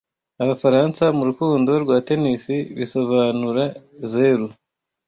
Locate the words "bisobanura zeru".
2.77-4.47